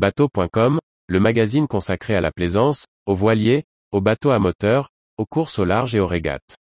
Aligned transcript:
Bateau.com, 0.00 0.78
le 1.08 1.20
magazine 1.20 1.66
consacré 1.68 2.14
à 2.14 2.22
la 2.22 2.30
plaisance, 2.30 2.86
aux 3.04 3.14
voiliers, 3.14 3.64
aux 3.92 4.00
bateaux 4.00 4.30
à 4.30 4.38
moteur, 4.38 4.88
aux 5.18 5.26
courses 5.26 5.58
au 5.58 5.66
large 5.66 5.94
et 5.94 6.00
aux 6.00 6.06
régates. 6.06 6.56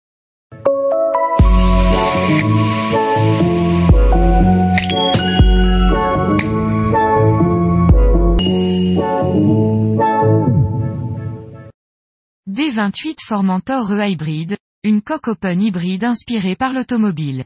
D28 12.48 13.16
Formentor 13.26 13.90
E-Hybrid, 13.90 14.56
une 14.84 15.02
coque 15.02 15.26
open 15.26 15.60
hybride 15.60 16.04
inspirée 16.04 16.54
par 16.54 16.72
l'automobile. 16.72 17.44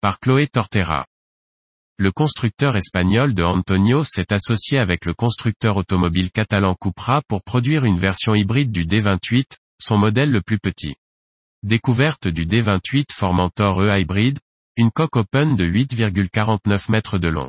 Par 0.00 0.18
Chloé 0.18 0.48
Tortera. 0.48 1.04
Le 1.96 2.10
constructeur 2.10 2.74
espagnol 2.74 3.34
de 3.34 3.44
Antonio 3.44 4.02
s'est 4.02 4.32
associé 4.32 4.78
avec 4.78 5.04
le 5.04 5.14
constructeur 5.14 5.76
automobile 5.76 6.32
catalan 6.32 6.74
Cupra 6.74 7.22
pour 7.28 7.44
produire 7.44 7.84
une 7.84 7.98
version 7.98 8.34
hybride 8.34 8.72
du 8.72 8.84
D28, 8.84 9.58
son 9.80 9.96
modèle 9.96 10.32
le 10.32 10.42
plus 10.42 10.58
petit. 10.58 10.96
Découverte 11.62 12.26
du 12.26 12.46
D28 12.46 13.12
Formentor 13.12 13.80
E-Hybrid, 13.82 14.40
une 14.76 14.90
coque 14.90 15.14
open 15.14 15.54
de 15.54 15.64
8,49 15.64 16.90
mètres 16.90 17.18
de 17.18 17.28
long. 17.28 17.48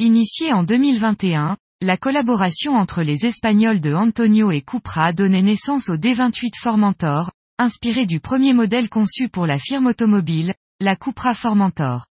Initiée 0.00 0.52
en 0.52 0.64
2021, 0.64 1.56
la 1.80 1.96
collaboration 1.96 2.74
entre 2.74 3.02
les 3.02 3.24
Espagnols 3.24 3.80
de 3.80 3.94
Antonio 3.94 4.50
et 4.50 4.62
Cupra 4.62 5.12
donnait 5.12 5.42
naissance 5.42 5.88
au 5.88 5.96
D28 5.96 6.58
Formentor, 6.60 7.30
inspiré 7.56 8.04
du 8.04 8.18
premier 8.18 8.52
modèle 8.52 8.88
conçu 8.88 9.28
pour 9.28 9.46
la 9.46 9.60
firme 9.60 9.86
automobile, 9.86 10.54
la 10.80 10.96
Cupra 10.96 11.34
Formentor. 11.34 12.09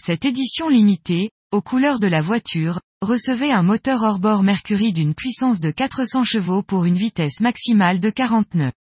Cette 0.00 0.24
édition 0.24 0.68
limitée, 0.68 1.30
aux 1.50 1.60
couleurs 1.60 1.98
de 1.98 2.06
la 2.06 2.20
voiture, 2.20 2.80
recevait 3.02 3.50
un 3.50 3.62
moteur 3.62 4.02
hors-bord 4.02 4.44
Mercury 4.44 4.92
d'une 4.92 5.14
puissance 5.14 5.60
de 5.60 5.72
400 5.72 6.22
chevaux 6.22 6.62
pour 6.62 6.84
une 6.84 6.94
vitesse 6.94 7.40
maximale 7.40 7.98
de 7.98 8.08
40 8.08 8.54
nœuds. 8.54 8.72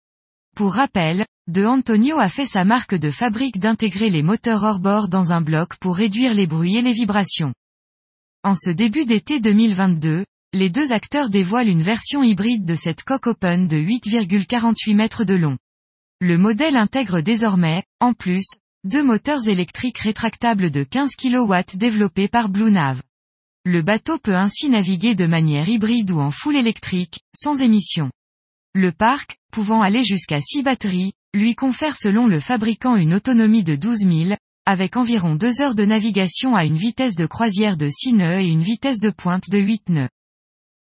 Pour 0.55 0.75
rappel, 0.75 1.25
De 1.49 1.65
Antonio 1.65 2.19
a 2.19 2.29
fait 2.29 2.45
sa 2.45 2.65
marque 2.65 2.95
de 2.95 3.11
fabrique 3.11 3.59
d'intégrer 3.59 4.11
les 4.11 4.23
moteurs 4.23 4.63
hors-bord 4.63 5.09
dans 5.09 5.33
un 5.33 5.41
bloc 5.41 5.77
pour 5.77 5.97
réduire 5.97 6.35
les 6.35 6.47
bruits 6.47 6.77
et 6.77 6.83
les 6.83 6.93
vibrations. 6.93 7.55
En 8.43 8.55
ce 8.55 8.71
début 8.71 9.07
d'été 9.07 9.41
2022, 9.41 10.25
les 10.53 10.71
deux 10.71 10.93
acteurs 10.93 11.31
dévoilent 11.31 11.69
une 11.69 11.83
version 11.83 12.23
hybride 12.23 12.65
de 12.65 12.75
cette 12.75 13.05
coque 13.05 13.27
open 13.27 13.69
de 13.69 13.79
8,48 13.79 14.95
mètres 14.95 15.25
de 15.25 15.35
long. 15.35 15.57
Le 16.21 16.37
modèle 16.37 16.77
intègre 16.77 17.21
désormais, 17.21 17.85
en 18.01 18.13
plus, 18.13 18.47
deux 18.87 19.03
moteurs 19.03 19.49
électriques 19.49 19.99
rétractables 19.99 20.71
de 20.71 20.85
15 20.85 21.17
kW 21.17 21.55
développés 21.75 22.29
par 22.29 22.49
Blue 22.49 22.71
Nav. 22.71 23.03
Le 23.65 23.83
bateau 23.83 24.17
peut 24.19 24.37
ainsi 24.37 24.69
naviguer 24.69 25.17
de 25.17 25.27
manière 25.27 25.69
hybride 25.69 26.13
ou 26.13 26.21
en 26.21 26.31
full 26.31 26.55
électrique, 26.55 27.19
sans 27.35 27.61
émission. 27.61 28.13
Le 28.75 28.93
parc, 28.93 29.39
pouvant 29.51 29.83
aller 29.83 30.05
jusqu'à 30.05 30.41
6 30.41 30.63
batteries, 30.63 31.15
lui 31.35 31.57
confère 31.57 31.97
selon 31.97 32.29
le 32.29 32.39
fabricant 32.39 32.95
une 32.95 33.15
autonomie 33.15 33.65
de 33.65 33.75
12 33.75 33.99
000, 33.99 34.37
avec 34.67 34.97
environ 34.97 35.35
2 35.35 35.61
heures 35.61 35.75
de 35.75 35.85
navigation 35.85 36.55
à 36.55 36.65
une 36.65 36.77
vitesse 36.77 37.17
de 37.17 37.27
croisière 37.27 37.77
de 37.77 37.89
6 37.89 38.13
nœuds 38.13 38.41
et 38.41 38.47
une 38.47 38.63
vitesse 38.63 39.01
de 39.01 39.11
pointe 39.11 39.51
de 39.51 39.59
8 39.59 39.89
nœuds. 39.89 40.09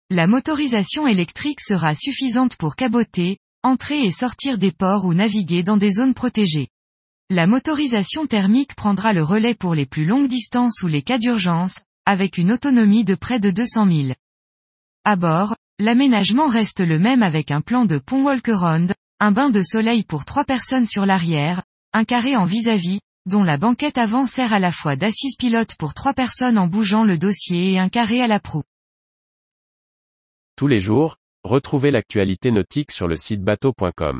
La 0.10 0.26
motorisation 0.26 1.06
électrique 1.06 1.60
sera 1.60 1.96
suffisante 1.96 2.56
pour 2.56 2.78
caboter, 2.78 3.40
entrer 3.62 4.00
et 4.04 4.12
sortir 4.12 4.58
des 4.58 4.72
ports 4.72 5.04
ou 5.04 5.14
naviguer 5.14 5.64
dans 5.64 5.78
des 5.78 5.92
zones 5.92 6.14
protégées. 6.14 6.70
La 7.32 7.46
motorisation 7.46 8.26
thermique 8.26 8.74
prendra 8.74 9.14
le 9.14 9.24
relais 9.24 9.54
pour 9.54 9.76
les 9.76 9.86
plus 9.86 10.04
longues 10.04 10.28
distances 10.28 10.82
ou 10.82 10.88
les 10.88 11.04
cas 11.04 11.20
d'urgence, 11.20 11.80
avec 12.08 12.40
une 12.40 12.52
autonomie 12.52 13.06
de 13.06 13.14
près 13.14 13.40
de 13.40 13.52
200 13.52 13.86
000. 13.86 14.14
À 15.04 15.16
bord, 15.16 15.56
l'aménagement 15.78 16.48
reste 16.48 16.80
le 16.80 16.98
même 16.98 17.22
avec 17.22 17.52
un 17.52 17.62
plan 17.62 17.86
de 17.86 18.00
pont 18.00 18.24
walk-around, 18.24 18.96
un 19.20 19.32
bain 19.32 19.52
de 19.52 19.62
soleil 19.62 20.04
pour 20.04 20.26
trois 20.26 20.44
personnes 20.44 20.88
sur 20.88 21.06
l'arrière, 21.06 21.62
un 21.94 22.04
carré 22.04 22.36
en 22.36 22.46
vis-à-vis, 22.46 23.00
dont 23.28 23.44
la 23.44 23.58
banquette 23.58 24.00
avant 24.00 24.26
sert 24.26 24.52
à 24.52 24.58
la 24.58 24.72
fois 24.72 24.96
d'assise 24.96 25.36
pilote 25.38 25.76
pour 25.78 25.94
trois 25.94 26.16
personnes 26.16 26.58
en 26.58 26.66
bougeant 26.66 27.04
le 27.04 27.20
dossier 27.20 27.74
et 27.74 27.80
un 27.80 27.90
carré 27.90 28.24
à 28.24 28.28
la 28.28 28.40
proue. 28.40 28.64
Tous 30.56 30.66
les 30.66 30.82
jours, 30.82 31.18
retrouvez 31.44 31.92
l'actualité 31.92 32.50
nautique 32.50 32.92
sur 32.92 33.08
le 33.08 33.18
site 33.18 33.44
bateau.com. 33.44 34.20